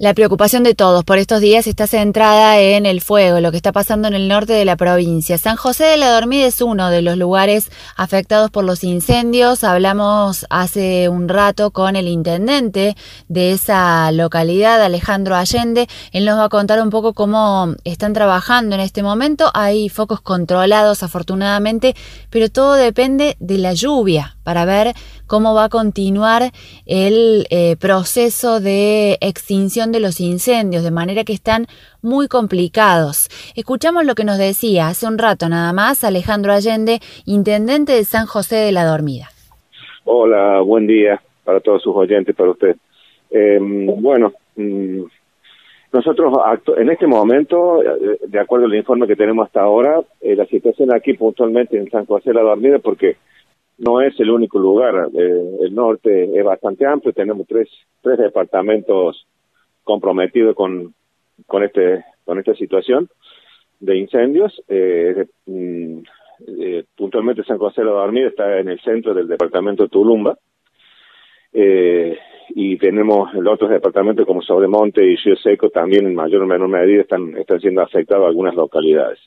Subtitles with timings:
[0.00, 3.72] La preocupación de todos por estos días está centrada en el fuego, lo que está
[3.72, 5.38] pasando en el norte de la provincia.
[5.38, 9.64] San José de la Dormida es uno de los lugares afectados por los incendios.
[9.64, 15.88] Hablamos hace un rato con el intendente de esa localidad, Alejandro Allende.
[16.12, 19.50] Él nos va a contar un poco cómo están trabajando en este momento.
[19.52, 21.96] Hay focos controlados, afortunadamente,
[22.30, 24.94] pero todo depende de la lluvia para ver
[25.26, 26.52] cómo va a continuar
[26.86, 31.66] el eh, proceso de extinción de los incendios, de manera que están
[32.00, 33.28] muy complicados.
[33.56, 38.24] Escuchamos lo que nos decía hace un rato nada más Alejandro Allende, intendente de San
[38.24, 39.26] José de la Dormida.
[40.04, 42.76] Hola, buen día para todos sus oyentes, para usted.
[43.30, 45.02] Em, bueno, mm,
[45.92, 46.32] nosotros
[46.78, 50.90] en este momento, eh, de acuerdo al informe que tenemos hasta ahora, eh, la situación
[50.94, 53.16] aquí puntualmente en San José de la Dormida, porque
[53.78, 55.08] no es el único lugar.
[55.14, 57.68] Eh, el norte es bastante amplio, tenemos tres,
[58.02, 59.26] tres departamentos
[59.84, 60.94] comprometidos con,
[61.46, 63.08] con, este, con esta situación
[63.80, 64.60] de incendios.
[64.68, 65.98] Eh, mm,
[66.60, 70.36] eh, puntualmente San José de la está en el centro del departamento de Tulumba.
[72.50, 76.68] y tenemos los otros departamentos como Sobremonte y Río Seco también en mayor o menor
[76.68, 79.18] medida están, están siendo afectados algunas localidades.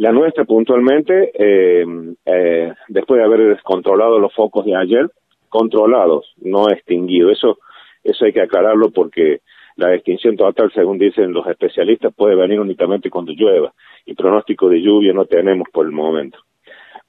[0.00, 1.84] La nuestra puntualmente, eh,
[2.24, 5.10] eh, después de haber descontrolado los focos de ayer,
[5.50, 7.32] controlados, no extinguidos.
[7.32, 7.58] Eso,
[8.02, 9.40] eso hay que aclararlo porque
[9.76, 13.74] la extinción total, según dicen los especialistas, puede venir únicamente cuando llueva
[14.06, 16.38] y pronóstico de lluvia no tenemos por el momento.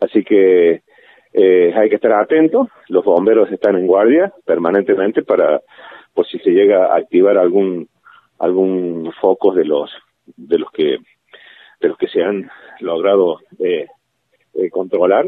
[0.02, 0.82] Así que
[1.32, 2.68] eh, hay que estar atentos.
[2.90, 5.62] Los bomberos están en guardia permanentemente para,
[6.14, 7.88] por si se llega a activar algún
[8.38, 9.90] algún foco de los
[10.36, 10.98] de los que
[11.80, 12.50] de los que se han
[12.82, 13.88] logrado eh,
[14.54, 15.28] eh, controlar,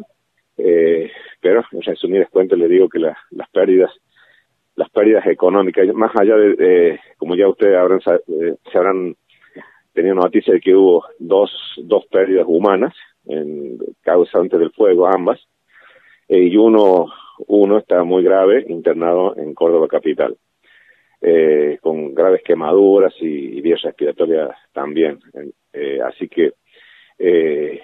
[0.58, 1.10] eh,
[1.40, 3.18] pero en resumidas cuentas le digo que las
[3.52, 3.90] pérdidas
[4.76, 9.16] las pérdidas económicas, más allá de, como ya ustedes habrán, eh, se habrán
[9.94, 11.52] tenido noticia de que hubo dos,
[11.84, 12.96] dos pérdidas humanas
[13.28, 15.40] en causantes del fuego, ambas,
[16.28, 17.06] y uno,
[17.46, 20.36] uno está muy grave, internado en Córdoba capital,
[21.82, 25.20] con graves quemaduras y, y vías respiratorias también.
[26.04, 26.54] así que
[27.20, 27.82] eh,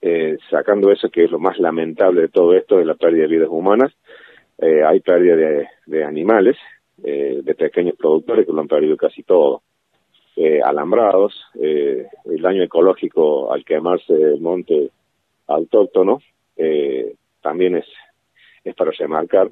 [0.00, 3.28] eh, sacando eso que es lo más lamentable de todo esto, de la pérdida de
[3.28, 3.92] vidas humanas,
[4.58, 5.36] eh, hay pérdida
[5.86, 6.56] de, animales,
[7.04, 9.62] eh, de pequeños productores que lo han perdido casi todo,
[10.34, 14.90] eh, alambrados, el daño ecológico al quemarse el monte
[15.46, 16.20] autóctono,
[17.40, 17.86] también es,
[18.64, 19.50] es para remarcar.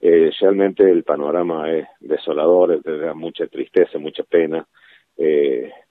[0.00, 4.66] realmente el panorama es desolador, da mucha tristeza, mucha pena,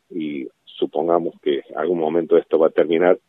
[0.09, 0.47] y
[0.77, 3.19] supongamos que en algún momento esto va a terminar,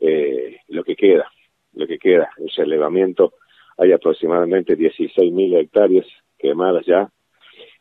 [0.00, 1.30] eh, lo que queda,
[1.74, 3.34] lo que queda, ese elevamiento,
[3.76, 6.06] hay aproximadamente 16.000 hectáreas
[6.38, 7.08] quemadas ya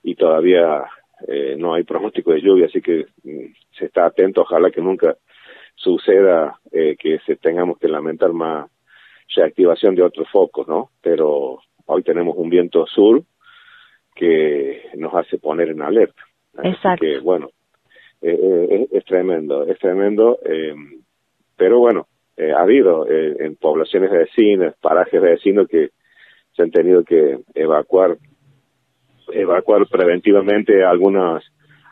[0.04, 0.84] y todavía
[1.28, 5.18] eh, no hay pronóstico de lluvia, así que mm, se está atento, ojalá que nunca
[5.76, 8.70] suceda eh, que se tengamos que lamentar más
[9.36, 10.90] reactivación de otros focos, ¿no?
[11.02, 13.24] Pero hoy tenemos un viento sur
[14.16, 16.22] que nos hace poner en alerta.
[16.64, 17.06] Exacto.
[17.06, 17.50] que, bueno,
[18.22, 20.76] eh, eh, es, tremendo, es tremendo, eh,
[21.56, 22.08] pero bueno,
[22.38, 25.90] ha habido en poblaciones vecinas, parajes vecinos que
[26.54, 28.18] se han tenido que evacuar
[29.34, 31.44] evacuar preventivamente algunas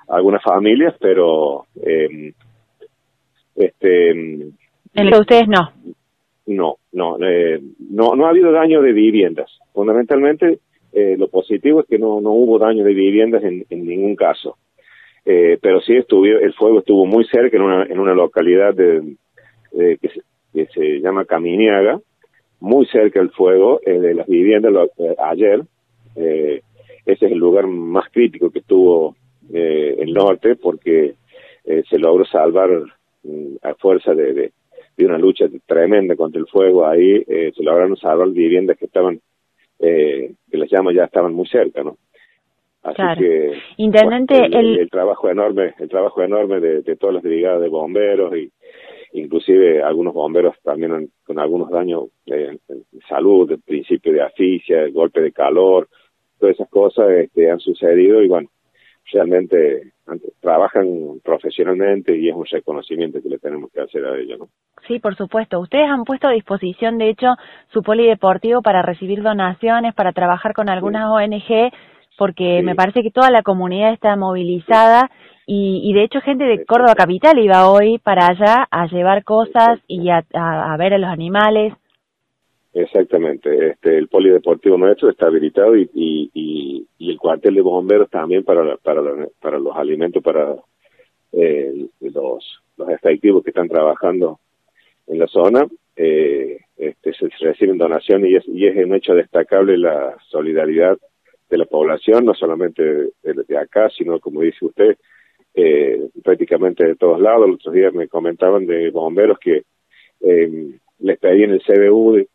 [0.08, 1.66] algunas familias, pero
[3.56, 5.70] este en ustedes no.
[6.46, 9.52] No, no, no, no ha habido daño de viviendas.
[9.74, 10.60] Fundamentalmente,
[10.94, 14.56] lo positivo es que no, no hubo daño de viviendas en, en ningún caso.
[15.30, 19.18] Eh, pero sí estuvo, el fuego estuvo muy cerca en una, en una localidad de,
[19.74, 20.22] que, se,
[20.54, 22.00] que, se, llama Caminiaga,
[22.62, 25.64] muy cerca el fuego eh, de las viviendas eh, ayer.
[26.16, 26.62] ese
[27.26, 29.18] es el lugar más crítico que estuvo
[29.50, 31.16] el norte porque
[31.66, 32.70] se logró salvar
[33.24, 36.88] mm, a fuerza de, de, una lucha tremenda contra el fuego.
[36.88, 39.20] Ahí se lograron salvar viviendas que estaban,
[39.78, 41.98] que las llamas ya estaban muy cerca, ¿no?
[42.88, 48.34] Así que Intendente, el, trabajo enorme, el trabajo enorme de, todas las brigadas de bomberos
[48.38, 48.50] y
[49.14, 52.60] inclusive algunos bomberos también con algunos daños de,
[53.10, 55.90] salud, de principio de asfixia, golpe de calor,
[56.40, 58.50] todas esas cosas este, han sucedido y bueno,
[59.12, 59.92] realmente
[60.40, 64.48] trabajan profesionalmente y es un reconocimiento que le tenemos que hacer a ellos, ¿no?
[64.88, 65.60] Sí, por supuesto.
[65.60, 67.36] Ustedes han puesto a disposición, de hecho,
[67.74, 71.72] su polideportivo para recibir donaciones, para trabajar con algunas ONG
[72.18, 75.10] porque me parece que toda la comunidad está movilizada
[75.46, 80.10] y, de hecho gente de Córdoba Capital iba hoy para allá a llevar cosas y
[80.10, 80.26] a,
[80.78, 81.74] ver a los animales.
[82.74, 83.70] Exactamente.
[83.70, 88.76] Este, el polideportivo nuestro está habilitado y, y, y, el cuartel de bomberos también para,
[88.78, 89.02] para,
[89.40, 90.56] para los alimentos para
[91.32, 94.40] eh, los, los efectivos que están trabajando
[95.08, 95.66] en la zona.
[95.96, 100.98] Eh, este, se reciben donaciones y es, y es un hecho destacable la solidaridad
[101.50, 104.98] de la población, no solamente de, acá, sino como dice usted,
[105.54, 107.48] eh, prácticamente de todos lados.
[107.48, 109.64] Los otros días me comentaban de bomberos que
[110.22, 112.28] eh, les pedían el CBU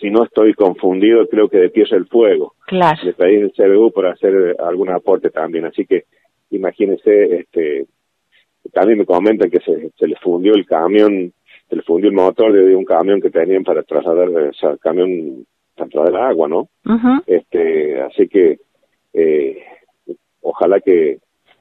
[0.00, 2.54] si no estoy confundido, creo que de Tierra el Fuego.
[2.66, 2.98] Claro.
[3.02, 5.66] Le pedí el CBU por hacer algún aporte también.
[5.66, 6.04] Así que
[6.50, 7.86] imagínense, este,
[8.72, 11.32] también me comentan que se, se les fundió el camión,
[11.68, 15.46] se les fundió el motor de, un camión que tenían para trasladar, o sea, camión
[15.74, 16.68] para trasladar agua, ¿no?
[17.26, 18.58] Este, así que,
[19.12, 19.62] eh,
[20.42, 21.18] ojalá que,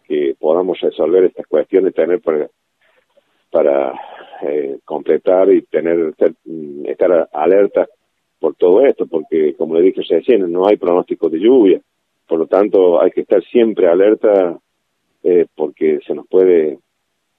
[0.07, 2.49] que podamos resolver estas cuestiones, tener para,
[3.51, 3.93] para
[4.41, 6.13] eh, completar y tener,
[6.85, 7.87] estar alerta
[8.39, 11.81] por todo esto, porque como le dije recién, no hay pronóstico de lluvia,
[12.27, 14.59] por lo tanto hay que estar siempre alerta
[15.23, 16.79] eh, porque se nos puede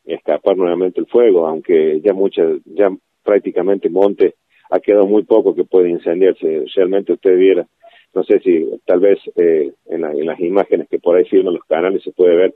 [0.04, 2.88] escapar nuevamente el fuego, aunque ya muchas, ya
[3.22, 4.34] prácticamente monte
[4.74, 6.64] ha quedado muy poco que puede incendiarse.
[6.74, 7.64] Realmente usted viera,
[8.12, 12.02] no sé si tal vez eh, en, las imágenes que por ahí filman los canales
[12.02, 12.54] se puede ver,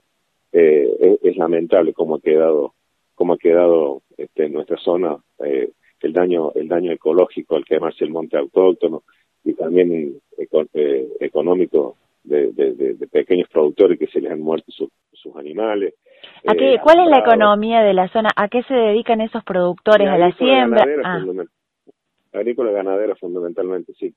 [0.52, 2.72] eh, es, lamentable cómo ha quedado,
[3.14, 5.70] cómo ha quedado este, nuestra zona eh,
[6.00, 9.02] el daño el daño ecológico al quemarse el monte autóctono
[9.44, 10.14] y también
[10.74, 15.94] eh, económico de, de, pequeños productores que se les han muerto sus animales.
[16.46, 18.30] ¿A qué, eh, ¿Cuál es la economía de la zona?
[18.36, 20.08] ¿A qué se dedican esos productores?
[20.08, 20.84] ¿A la siembra?
[21.04, 21.24] Ah.
[22.32, 24.14] Agrícola ganadera fundamentalmente, sí.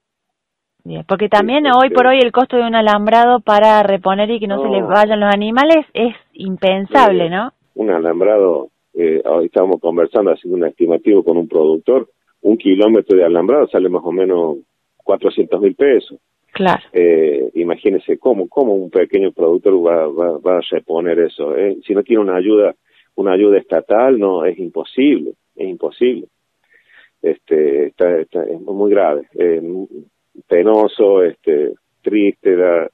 [0.83, 4.47] Bien, porque también hoy por hoy el costo de un alambrado para reponer y que
[4.47, 7.51] no, se les vayan los animales es impensable, ¿no?
[7.75, 12.09] Un alambrado eh, hoy estábamos conversando, haciendo un estimativo con un productor,
[12.41, 14.57] un kilómetro de alambrado sale más o menos
[15.03, 16.19] 400 mil pesos.
[16.51, 16.81] Claro.
[16.91, 21.55] Eh, imagínese cómo, cómo un pequeño productor va, va, va a reponer eso.
[21.55, 21.77] Eh.
[21.85, 22.75] Si no tiene una ayuda,
[23.15, 26.27] una ayuda estatal, no, es imposible, es imposible.
[27.21, 29.61] Este, está, está, es muy grave, eh,
[30.47, 32.87] penoso, este, triste, da,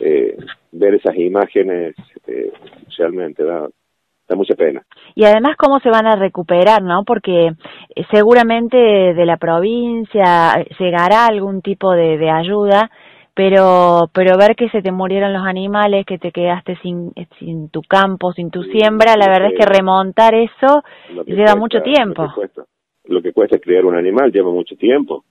[0.00, 0.36] eh,
[0.72, 1.94] ver esas imágenes
[2.26, 2.52] eh,
[2.96, 3.68] realmente da,
[4.28, 4.82] da mucha pena.
[5.14, 7.04] Y además cómo se van a recuperar, ¿no?
[7.04, 12.90] Porque eh, seguramente de la provincia llegará algún tipo de, de ayuda,
[13.34, 17.82] pero pero ver que se te murieron los animales, que te quedaste sin, sin tu
[17.82, 20.82] campo, sin tu siembra, la verdad es que remontar eso
[21.26, 22.30] lleva mucho tiempo.
[22.34, 22.64] Cuesta,
[23.04, 25.24] lo que cuesta criar un animal lleva mucho tiempo,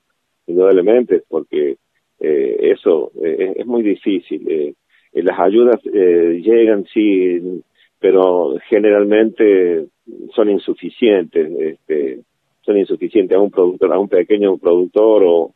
[0.47, 1.77] indudablemente, porque
[2.19, 4.45] eh, eso es muy difícil.
[4.49, 4.73] Eh,
[5.13, 7.61] las ayudas llegan, sí,
[7.99, 9.85] pero generalmente
[10.33, 12.21] son insuficientes, este,
[12.61, 15.53] son insuficientes a un productor, a un pequeño productor o,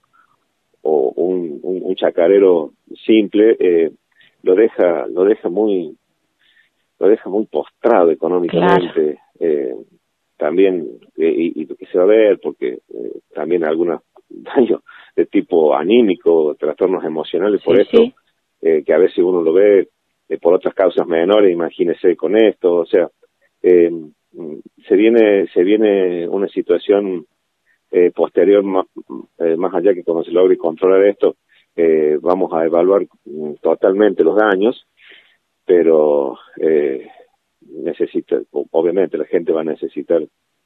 [0.81, 2.71] o un, un, chacarero
[3.05, 3.91] simple, eh,
[4.43, 5.97] lo deja, lo deja muy,
[6.99, 9.75] lo deja muy postrado económicamente, eh,
[10.37, 11.65] también, eh, y, y,
[11.95, 14.81] se va a ver, porque eh, también algunos daños
[15.15, 18.11] de tipo anímico, trastornos emocionales, por eso,
[18.61, 19.87] eh, que a veces uno lo ve
[20.27, 23.09] eh, por otras causas menores, imagínese con esto, o sea,
[23.61, 27.25] se viene se viene una situación
[27.89, 28.85] eh, posterior más,
[29.57, 31.37] más allá que cuando se logre controlar esto,
[31.75, 33.07] eh, vamos a evaluar
[33.61, 34.85] totalmente los daños,
[35.65, 37.07] pero eh,
[37.61, 40.21] necesita, obviamente la gente va a necesitar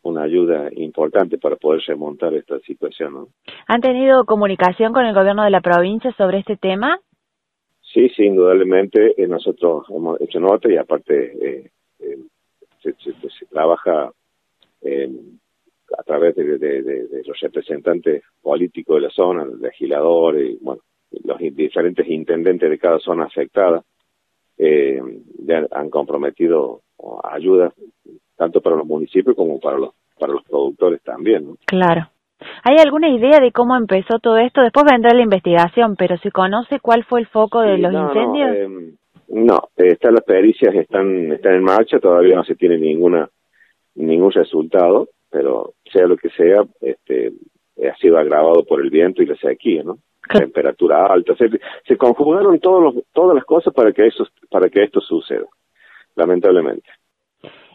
[0.09, 3.13] una ayuda importante para poder remontar esta situación.
[3.13, 3.27] ¿no?
[3.67, 6.99] ¿Han tenido comunicación con el gobierno de la provincia sobre este tema?
[7.93, 12.17] Sí, sí, indudablemente eh, nosotros hemos hecho nota y aparte eh, eh,
[12.83, 14.11] se, se, se, trabaja
[14.81, 15.09] eh,
[15.97, 20.81] a través de, de, de, de, los representantes políticos de la zona, legisladores, y, bueno,
[21.23, 23.83] los diferentes intendentes de cada zona afectada,
[24.57, 25.01] eh,
[25.39, 26.81] ya han comprometido
[27.23, 27.73] ayudas
[28.35, 31.47] tanto para los municipios como para los para los productores también.
[31.47, 31.57] ¿no?
[31.65, 32.09] Claro.
[32.63, 34.61] ¿Hay alguna idea de cómo empezó todo esto?
[34.61, 38.49] Después vendrá la investigación, pero ¿se conoce cuál fue el foco de los no, incendios?
[38.49, 38.93] No, eh,
[39.29, 43.29] no están las pericias están están en marcha, todavía no se tiene ninguna
[43.95, 47.33] ningún resultado, pero sea lo que sea, este
[47.87, 49.97] ha sido agravado por el viento y la sequía, ¿no?
[50.21, 50.45] Claro.
[50.45, 51.49] Temperatura alta, se,
[51.87, 55.45] se conjugaron todos los, todas las cosas para que eso para que esto suceda,
[56.15, 56.89] lamentablemente.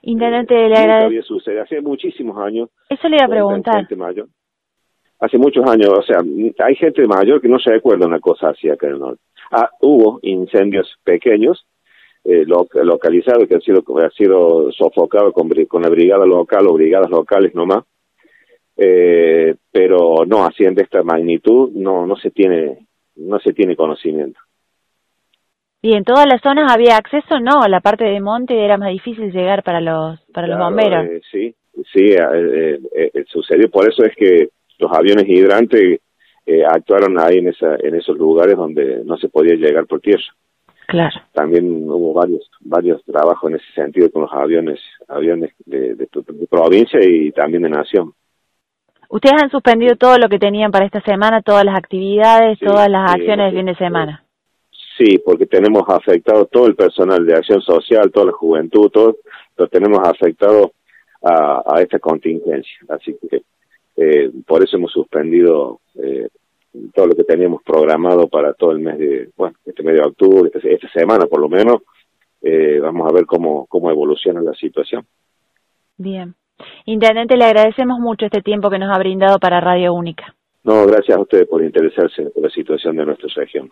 [0.02, 1.23] Intendente, agradezco.
[1.23, 2.68] sucede hace muchísimos años.
[2.88, 3.87] Eso le iba a preguntar.
[3.97, 4.28] Mayor,
[5.21, 6.18] hace muchos años, o sea,
[6.64, 9.23] hay gente mayor que no se recuerda una cosa así acá en el norte.
[9.50, 11.66] Ah, hubo incendios pequeños,
[12.25, 16.75] eh, lo, localizados, que han sido, han sido sofocados con, con la brigada local o
[16.75, 17.85] brigadas locales nomás,
[18.76, 24.40] eh, pero no así de esta magnitud no no se tiene no se tiene conocimiento.
[25.85, 27.38] ¿Y en todas las zonas había acceso?
[27.41, 31.05] No, a la parte de monte era más difícil llegar para los para los bomberos.
[31.05, 31.55] Eh, sí,
[31.93, 33.69] sí, eh, eh, sucedió.
[33.71, 34.49] Por eso es que
[34.79, 36.00] los aviones hidrantes
[36.71, 40.25] actuaron ahí en esa en esos lugares donde no se podía llegar por tierra.
[40.87, 41.21] Claro.
[41.35, 46.09] También hubo varios varios trabajos en ese sentido con los aviones aviones de, de
[46.49, 48.14] provincia y también de nación.
[49.11, 53.12] Ustedes han suspendido todo lo que tenían para esta semana, todas las actividades, todas las
[53.12, 54.24] acciones del fin de semana.
[54.97, 59.17] Sí, porque tenemos afectado todo el personal de acción social, toda la juventud, todo
[59.57, 60.73] lo tenemos afectado
[61.23, 62.79] a, esta contingencia.
[62.89, 63.43] Así que
[63.97, 66.29] eh, por eso hemos suspendido eh,
[66.93, 70.51] todo lo que teníamos programado para todo el mes de, bueno, este mes de octubre,
[70.53, 71.83] este, esta semana por lo menos.
[72.43, 75.07] Eh, vamos a ver cómo, cómo evoluciona la situación.
[75.97, 76.35] Bien.
[76.85, 80.35] Intendente, le agradecemos mucho este tiempo que nos ha brindado para Radio Única.
[80.63, 83.71] No, gracias a ustedes por interesarse por la situación de nuestra región.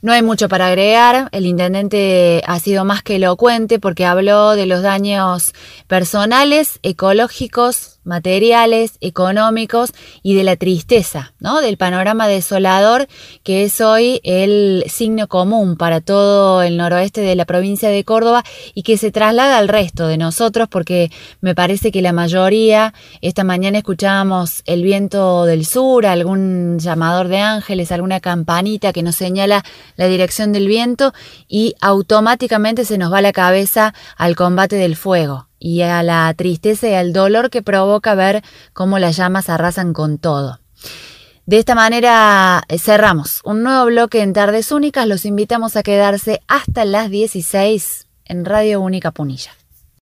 [0.00, 4.66] No hay mucho para agregar, el intendente ha sido más que elocuente porque habló de
[4.66, 5.54] los daños
[5.88, 11.60] personales, ecológicos, materiales, económicos y de la tristeza, ¿no?
[11.60, 13.06] Del panorama desolador
[13.44, 18.42] que es hoy el signo común para todo el noroeste de la provincia de Córdoba
[18.74, 21.10] y que se traslada al resto de nosotros porque
[21.40, 27.40] me parece que la mayoría, esta mañana escuchábamos el viento del sur, algún llamador de
[27.40, 29.64] ángeles, alguna campanita que nos señala
[29.96, 31.12] la dirección del viento
[31.46, 36.88] y automáticamente se nos va la cabeza al combate del fuego y a la tristeza
[36.88, 40.60] y al dolor que provoca ver cómo las llamas arrasan con todo.
[41.46, 45.06] De esta manera eh, cerramos un nuevo bloque en Tardes Únicas.
[45.06, 49.57] Los invitamos a quedarse hasta las 16 en Radio Única Punilla.